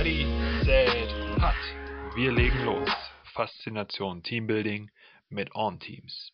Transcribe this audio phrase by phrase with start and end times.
[0.00, 0.24] Ready,
[0.64, 1.12] set,
[1.42, 2.16] hut.
[2.16, 2.88] Wir legen los.
[3.34, 4.90] Faszination Teambuilding
[5.28, 6.32] mit On Teams.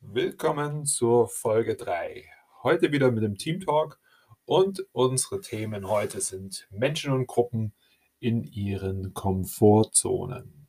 [0.00, 2.26] Willkommen zur Folge 3.
[2.64, 3.98] Heute wieder mit dem Team Talk
[4.44, 7.72] und unsere Themen heute sind Menschen und Gruppen
[8.20, 10.66] in ihren Komfortzonen.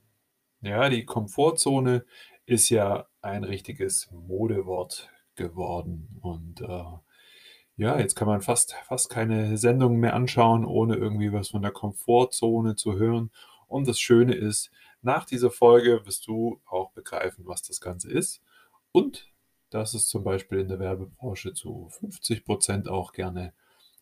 [0.61, 2.05] Ja, die Komfortzone
[2.45, 6.83] ist ja ein richtiges Modewort geworden und äh,
[7.75, 11.71] ja, jetzt kann man fast, fast keine Sendungen mehr anschauen, ohne irgendwie was von der
[11.71, 13.31] Komfortzone zu hören.
[13.67, 14.69] Und das Schöne ist,
[15.01, 18.41] nach dieser Folge wirst du auch begreifen, was das Ganze ist
[18.91, 19.27] und
[19.69, 23.53] dass es zum Beispiel in der Werbebranche zu 50 Prozent auch gerne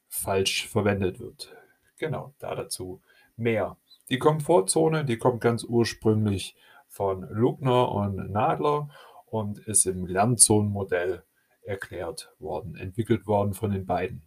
[0.09, 1.55] falsch verwendet wird.
[1.97, 3.02] Genau, da dazu
[3.38, 3.77] mehr.
[4.09, 6.55] Die Komfortzone, die kommt ganz ursprünglich
[6.89, 8.89] von Luckner und Nadler
[9.27, 11.23] und ist im Lernzonenmodell
[11.63, 14.23] erklärt worden, entwickelt worden von den beiden.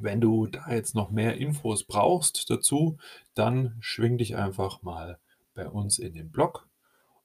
[0.00, 2.98] Wenn du da jetzt noch mehr Infos brauchst dazu,
[3.34, 5.18] dann schwing dich einfach mal
[5.54, 6.68] bei uns in den Blog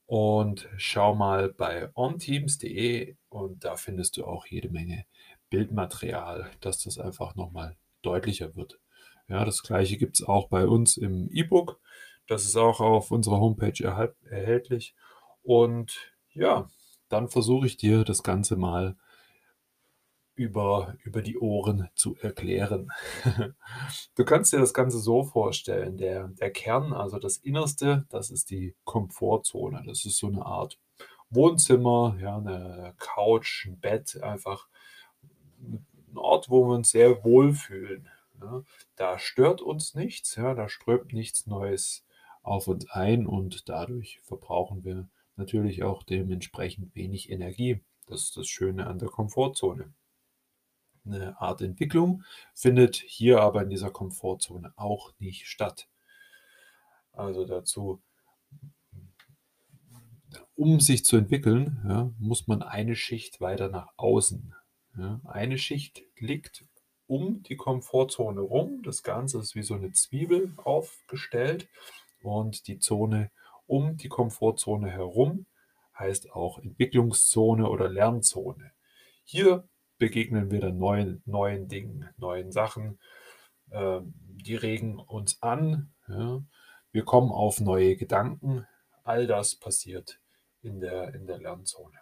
[0.05, 5.05] und schau mal bei onteams.de und da findest du auch jede Menge
[5.49, 8.79] Bildmaterial, dass das einfach nochmal deutlicher wird.
[9.27, 11.79] Ja, das gleiche gibt es auch bei uns im E-Book.
[12.27, 13.83] Das ist auch auf unserer Homepage
[14.29, 14.95] erhältlich.
[15.43, 16.67] Und ja,
[17.09, 18.95] dann versuche ich dir das Ganze mal
[20.35, 22.91] über, über die Ohren zu erklären.
[24.15, 28.49] du kannst dir das Ganze so vorstellen, der, der Kern, also das Innerste, das ist
[28.49, 29.83] die Komfortzone.
[29.85, 30.79] Das ist so eine Art
[31.29, 34.67] Wohnzimmer, ja, eine Couch, ein Bett, einfach
[35.59, 38.07] ein Ort, wo wir uns sehr wohlfühlen.
[38.41, 38.63] Ja.
[38.95, 42.05] Da stört uns nichts, ja, da strömt nichts Neues
[42.41, 47.81] auf uns ein und dadurch verbrauchen wir natürlich auch dementsprechend wenig Energie.
[48.05, 49.91] Das ist das Schöne an der Komfortzone.
[51.05, 52.23] Eine Art Entwicklung
[52.53, 55.89] findet hier aber in dieser Komfortzone auch nicht statt.
[57.13, 58.01] Also dazu,
[60.55, 64.53] um sich zu entwickeln, ja, muss man eine Schicht weiter nach außen.
[64.97, 65.21] Ja.
[65.23, 66.65] Eine Schicht liegt
[67.07, 68.83] um die Komfortzone rum.
[68.83, 71.67] Das Ganze ist wie so eine Zwiebel aufgestellt
[72.21, 73.31] und die Zone
[73.69, 75.45] um die Komfortzone herum
[75.97, 78.71] heißt auch Entwicklungszone oder Lernzone.
[79.23, 82.99] Hier begegnen wir dann neuen, neuen Dingen, neuen Sachen.
[83.71, 85.93] Ähm, die regen uns an.
[86.91, 88.65] Wir kommen auf neue Gedanken.
[89.03, 90.19] All das passiert
[90.61, 91.99] in der, in der Lernzone.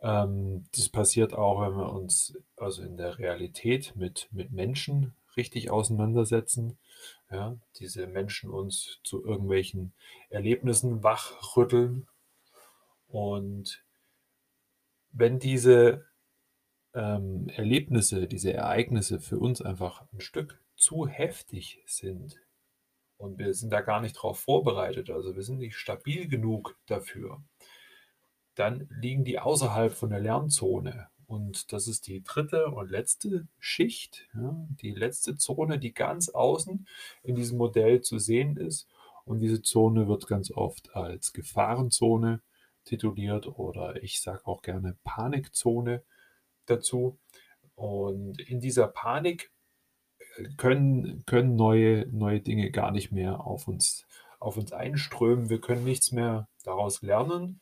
[0.00, 5.70] Ähm, das passiert auch, wenn wir uns also in der Realität mit, mit Menschen richtig
[5.70, 6.78] auseinandersetzen
[7.30, 9.94] ja, diese Menschen uns zu irgendwelchen
[10.28, 12.08] Erlebnissen wachrütteln.
[13.06, 13.82] Und
[15.12, 16.06] wenn diese
[16.94, 22.36] ähm, Erlebnisse, diese Ereignisse für uns einfach ein Stück zu heftig sind
[23.16, 27.42] und wir sind da gar nicht drauf vorbereitet, also wir sind nicht stabil genug dafür,
[28.54, 34.26] dann liegen die außerhalb von der Lernzone und das ist die dritte und letzte Schicht,
[34.34, 36.88] ja, die letzte Zone, die ganz außen
[37.22, 38.88] in diesem Modell zu sehen ist.
[39.26, 42.40] Und diese Zone wird ganz oft als Gefahrenzone
[42.84, 46.02] tituliert oder ich sage auch gerne Panikzone
[46.64, 47.18] dazu.
[47.74, 49.52] Und in dieser Panik
[50.38, 54.06] äh, können, können neue, neue Dinge gar nicht mehr auf uns,
[54.40, 55.50] auf uns einströmen.
[55.50, 57.60] Wir können nichts mehr daraus lernen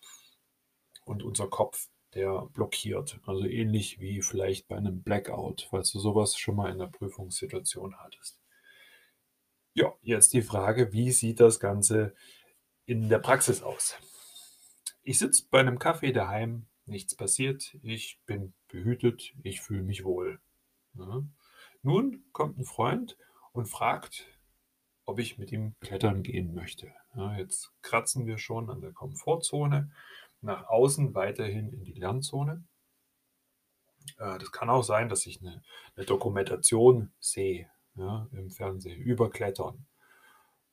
[1.04, 3.20] und unser Kopf der blockiert.
[3.26, 7.96] Also ähnlich wie vielleicht bei einem Blackout, falls du sowas schon mal in der Prüfungssituation
[7.98, 8.40] hattest.
[9.74, 12.14] Ja, jetzt die Frage, wie sieht das Ganze
[12.86, 13.94] in der Praxis aus?
[15.02, 20.40] Ich sitze bei einem Kaffee daheim, nichts passiert, ich bin behütet, ich fühle mich wohl.
[20.94, 21.22] Ja.
[21.82, 23.18] Nun kommt ein Freund
[23.52, 24.26] und fragt,
[25.04, 26.92] ob ich mit ihm klettern gehen möchte.
[27.14, 29.90] Ja, jetzt kratzen wir schon an der Komfortzone
[30.46, 32.64] nach außen weiterhin in die Lernzone.
[34.18, 35.62] Äh, das kann auch sein, dass ich eine,
[35.94, 39.86] eine Dokumentation sehe ja, im Fernsehen über Klettern.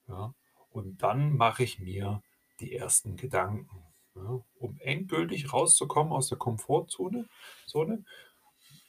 [0.07, 0.33] Ja,
[0.69, 2.21] und dann mache ich mir
[2.59, 3.83] die ersten Gedanken.
[4.15, 7.27] Ja, um endgültig rauszukommen aus der Komfortzone,
[7.65, 8.05] Zone,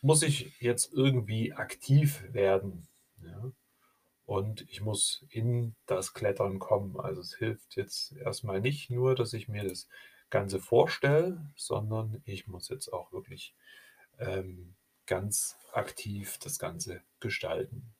[0.02, 2.86] muss ich jetzt irgendwie aktiv werden.
[3.22, 3.52] Ja,
[4.26, 6.98] und ich muss in das Klettern kommen.
[6.98, 9.88] Also es hilft jetzt erstmal nicht nur, dass ich mir das
[10.34, 13.54] Ganze vorstelle, sondern ich muss jetzt auch wirklich
[14.18, 14.74] ähm,
[15.06, 17.94] ganz aktiv das Ganze gestalten.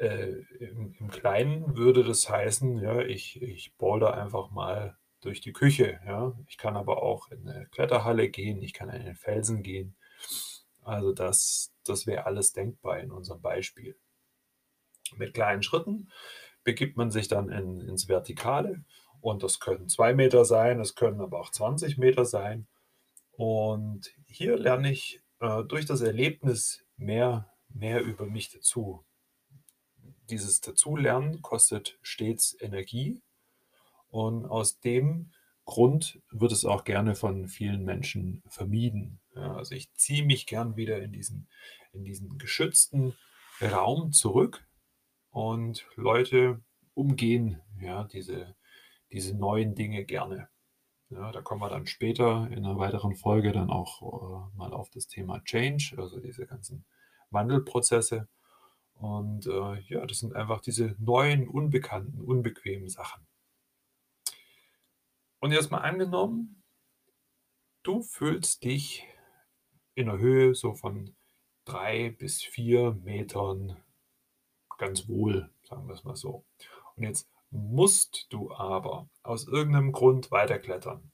[0.00, 5.52] Äh, im, im, Kleinen würde das heißen, ja, ich, ich boulder einfach mal durch die
[5.52, 6.00] Küche.
[6.04, 6.36] Ja.
[6.48, 9.94] Ich kann aber auch in eine Kletterhalle gehen, ich kann in den Felsen gehen.
[10.82, 13.96] Also das, das wäre alles denkbar in unserem Beispiel.
[15.14, 16.10] Mit kleinen Schritten
[16.64, 18.84] begibt man sich dann in, ins Vertikale
[19.20, 22.66] und das können zwei Meter sein, es können aber auch 20 Meter sein.
[23.32, 29.04] Und hier lerne ich äh, durch das Erlebnis mehr, mehr über mich dazu.
[30.28, 33.22] Dieses Dazulernen kostet stets Energie
[34.08, 35.32] und aus dem
[35.64, 39.20] Grund wird es auch gerne von vielen Menschen vermieden.
[39.34, 41.48] Ja, also ich ziehe mich gern wieder in diesen,
[41.92, 43.16] in diesen geschützten
[43.60, 44.66] Raum zurück
[45.30, 46.60] und Leute
[46.94, 48.54] umgehen ja, diese,
[49.12, 50.48] diese neuen Dinge gerne.
[51.10, 54.90] Ja, da kommen wir dann später in einer weiteren Folge dann auch äh, mal auf
[54.90, 56.84] das Thema Change, also diese ganzen
[57.30, 58.28] Wandelprozesse.
[58.94, 63.26] Und äh, ja, das sind einfach diese neuen, unbekannten, unbequemen Sachen.
[65.40, 66.62] Und jetzt mal angenommen,
[67.82, 69.06] du fühlst dich
[69.94, 71.16] in der Höhe so von
[71.64, 73.82] drei bis vier Metern
[74.78, 76.44] ganz wohl, sagen wir es mal so.
[76.96, 81.10] Und jetzt musst du aber aus irgendeinem Grund weiterklettern.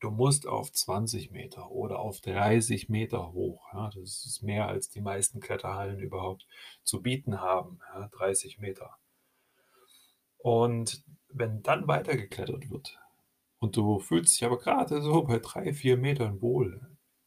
[0.00, 3.66] Du musst auf 20 Meter oder auf 30 Meter hoch.
[3.72, 6.46] Ja, das ist mehr als die meisten Kletterhallen überhaupt
[6.84, 7.80] zu bieten haben.
[7.92, 8.96] Ja, 30 Meter.
[10.38, 12.98] Und wenn dann weitergeklettert wird
[13.58, 16.80] und du fühlst dich aber gerade so bei 3, 4 Metern wohl,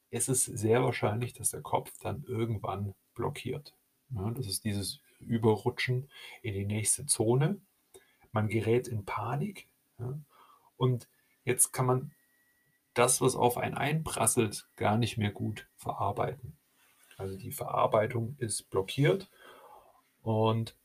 [0.10, 3.76] ist es sehr wahrscheinlich, dass der Kopf dann irgendwann blockiert.
[4.10, 6.10] Ja, das ist dieses Überrutschen
[6.42, 7.62] in die nächste Zone
[8.33, 9.68] man gerät in Panik.
[10.00, 10.19] Ja?
[10.75, 11.07] Und
[11.45, 12.12] jetzt kann man
[12.94, 16.57] das, was auf einen einprasselt, gar nicht mehr gut verarbeiten.
[17.18, 19.30] Also die Verarbeitung ist blockiert
[20.21, 20.75] und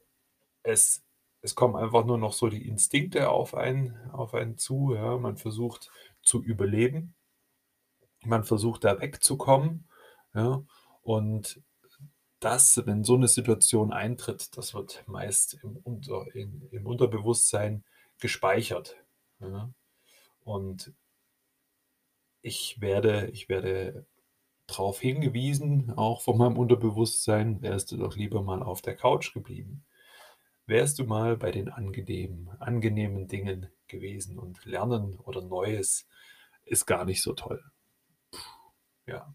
[0.63, 1.03] es,
[1.41, 4.95] es kommen einfach nur noch so die Instinkte auf einen, auf einen zu.
[4.95, 5.17] Ja?
[5.19, 5.91] Man versucht
[6.23, 7.15] zu überleben,
[8.25, 9.89] man versucht da wegzukommen.
[10.35, 10.63] Ja?
[11.03, 11.63] Und
[12.41, 17.85] das, wenn so eine Situation eintritt, das wird meist im, Unter, in, im Unterbewusstsein
[18.21, 18.97] gespeichert.
[19.41, 19.71] Ja.
[20.45, 20.93] Und
[22.43, 24.07] ich werde, ich werde
[24.67, 29.85] darauf hingewiesen, auch von meinem Unterbewusstsein, wärst du doch lieber mal auf der Couch geblieben.
[30.67, 36.07] Wärst du mal bei den angenehmen, angenehmen Dingen gewesen und Lernen oder Neues
[36.65, 37.63] ist gar nicht so toll.
[38.31, 38.39] Puh,
[39.07, 39.35] ja,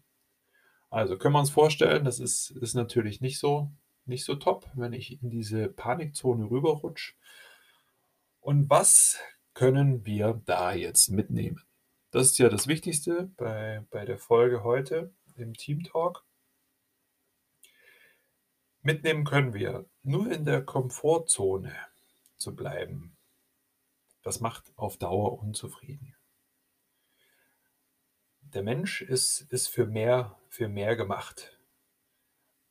[0.94, 3.72] also können wir uns vorstellen, das ist, ist natürlich nicht so,
[4.04, 7.14] nicht so top, wenn ich in diese Panikzone rüberrutsche.
[8.38, 9.18] Und was
[9.54, 11.60] können wir da jetzt mitnehmen?
[12.12, 16.24] Das ist ja das Wichtigste bei, bei der Folge heute im Team Talk.
[18.82, 21.74] Mitnehmen können wir nur in der Komfortzone
[22.36, 23.16] zu bleiben.
[24.22, 26.14] Das macht auf Dauer unzufrieden
[28.54, 31.58] der Mensch ist, ist für, mehr, für mehr gemacht.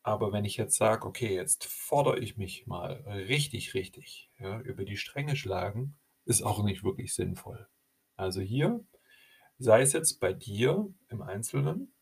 [0.01, 2.93] Aber wenn ich jetzt sage, okay, jetzt fordere ich mich mal
[3.27, 7.67] richtig, richtig ja, über die Stränge schlagen, ist auch nicht wirklich sinnvoll.
[8.15, 8.85] Also hier,
[9.57, 11.93] sei es jetzt bei dir im Einzelnen,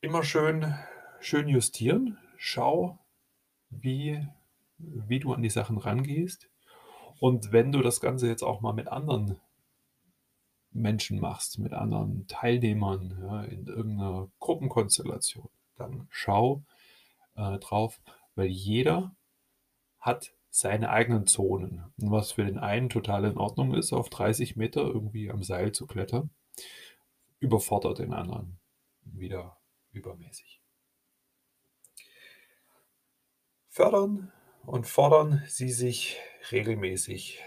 [0.00, 0.74] immer schön,
[1.20, 2.18] schön justieren.
[2.36, 2.98] Schau,
[3.70, 4.26] wie,
[4.78, 6.50] wie du an die Sachen rangehst.
[7.20, 9.40] Und wenn du das Ganze jetzt auch mal mit anderen
[10.74, 16.62] Menschen machst, mit anderen Teilnehmern ja, in irgendeiner Gruppenkonstellation, dann schau
[17.36, 18.00] äh, drauf,
[18.34, 19.14] weil jeder
[20.00, 21.84] hat seine eigenen Zonen.
[21.98, 25.72] Und was für den einen total in Ordnung ist, auf 30 Meter irgendwie am Seil
[25.72, 26.30] zu klettern,
[27.40, 28.58] überfordert den anderen
[29.02, 29.56] wieder
[29.92, 30.60] übermäßig.
[33.68, 34.32] Fördern
[34.64, 36.18] und fordern Sie sich
[36.52, 37.40] regelmäßig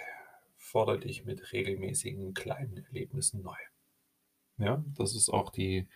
[0.78, 3.58] fordere dich mit regelmäßigen kleinen Erlebnissen neu.
[4.60, 5.88] Ja, das ist auch die,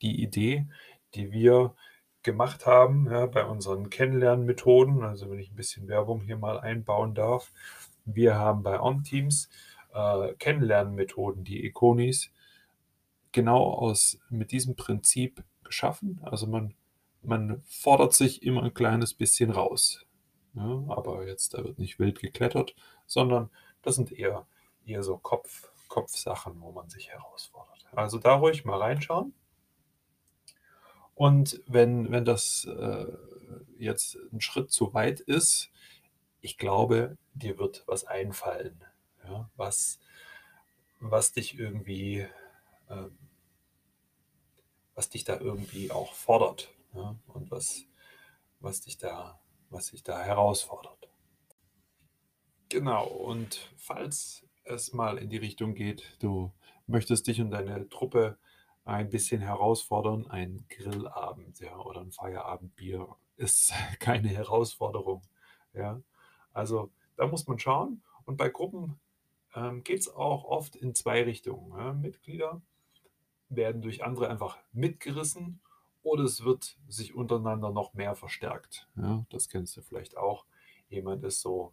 [0.00, 0.66] die Idee,
[1.14, 1.74] die wir
[2.22, 5.02] gemacht haben ja, bei unseren Kennenlernmethoden.
[5.02, 7.52] Also wenn ich ein bisschen Werbung hier mal einbauen darf.
[8.06, 9.50] Wir haben bei OnTeams
[9.92, 12.30] äh, Kennenlernmethoden, die Econis,
[13.32, 16.18] genau aus mit diesem Prinzip geschaffen.
[16.22, 16.72] Also man,
[17.20, 20.06] man fordert sich immer ein kleines bisschen raus.
[20.54, 22.74] Ja, aber jetzt, da wird nicht wild geklettert,
[23.06, 23.50] sondern
[23.82, 24.46] das sind eher,
[24.84, 27.86] eher so Kopf, Kopfsachen, wo man sich herausfordert.
[27.92, 29.34] Also da ruhig mal reinschauen.
[31.14, 33.06] Und wenn, wenn das äh,
[33.78, 35.70] jetzt ein Schritt zu weit ist,
[36.40, 38.82] ich glaube, dir wird was einfallen,
[39.24, 39.98] ja, was,
[40.98, 42.26] was dich irgendwie,
[42.88, 43.08] äh,
[44.94, 47.84] was dich da irgendwie auch fordert ja, und was,
[48.60, 50.99] was dich da, was dich da herausfordert.
[52.70, 56.52] Genau, und falls es mal in die Richtung geht, du
[56.86, 58.38] möchtest dich und deine Truppe
[58.84, 60.28] ein bisschen herausfordern.
[60.30, 65.22] Ein Grillabend, ja, oder ein Feierabendbier ist keine Herausforderung,
[65.74, 66.00] ja.
[66.52, 69.00] Also, da muss man schauen und bei Gruppen,
[69.56, 71.92] ähm, geht's auch oft in 2 Richtungen, ja.
[71.92, 72.62] Mitglieder
[73.48, 75.60] werden durch andere einfach mitgerissen
[76.02, 79.26] oder es wird sich untereinander noch mehr verstärkt, ja.
[79.30, 80.46] Das kennst du vielleicht auch.
[80.88, 81.72] Jemand ist so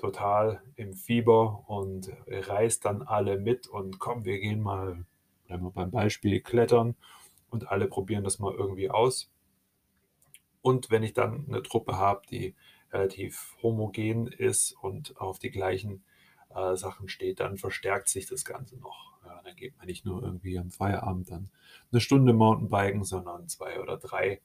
[0.00, 5.04] total im Fieber und reißt dann alle mit und komm, wir gehen mal,
[5.46, 6.96] bleiben wir beim Beispiel, klettern
[7.50, 9.30] und alle probieren das mal irgendwie aus.
[10.62, 12.54] Und wenn ich dann eine Truppe habe, die
[12.92, 16.02] relativ homogen ist und auf die gleichen
[16.54, 19.18] äh, Sachen steht, dann verstärkt sich das Ganze noch.
[19.24, 21.50] Ja, dann geht man nicht nur irgendwie am Feierabend dann
[21.92, 24.40] eine Stunde Mountainbiken, sondern zwei oder drei.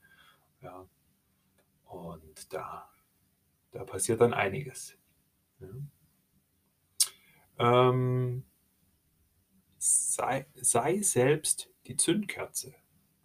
[0.62, 0.85] Ja.
[1.85, 2.89] Und da,
[3.71, 4.97] da passiert dann einiges.
[5.59, 5.67] Ja.
[7.89, 8.43] Ähm,
[9.77, 12.74] sei, sei selbst die Zündkerze.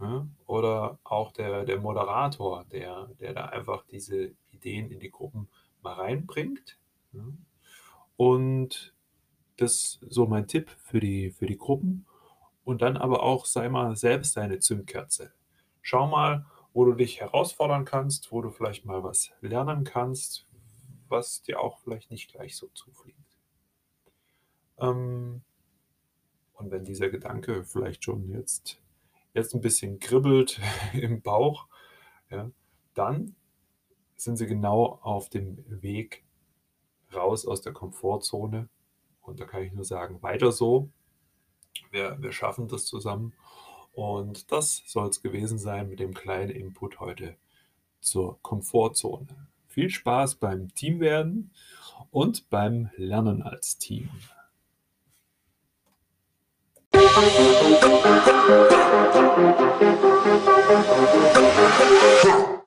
[0.01, 0.27] Ja?
[0.47, 5.49] Oder auch der, der Moderator, der, der da einfach diese Ideen in die Gruppen
[5.83, 6.79] mal reinbringt.
[7.13, 7.25] Ja?
[8.17, 8.95] Und
[9.57, 12.07] das ist so mein Tipp für die, für die Gruppen.
[12.65, 15.33] Und dann aber auch sei mal selbst deine Zündkerze.
[15.83, 20.47] Schau mal, wo du dich herausfordern kannst, wo du vielleicht mal was lernen kannst,
[21.11, 23.39] was dir auch vielleicht nicht gleich so zufliegt.
[24.79, 25.43] Ähm,
[26.55, 28.81] und wenn dieser Gedanke vielleicht schon jetzt,
[29.35, 30.61] jetzt ein bisschen kribbelt
[30.93, 31.67] im Bauch,
[32.31, 32.51] ja,
[32.95, 33.35] dann
[34.17, 36.25] sind sie genau auf dem Weg
[37.15, 38.69] raus aus der Komfortzone.
[39.23, 40.91] Und da kann ich nur sagen, weiter so.
[41.91, 43.33] Wir, wir schaffen das zusammen.
[43.93, 47.37] Und das soll es gewesen sein mit dem kleinen Input heute
[48.01, 49.49] zur Komfortzone.
[49.71, 51.53] Viel Spaß beim Teamwerden
[52.11, 54.11] und beim Lernen als Team.
[62.23, 62.60] Huh.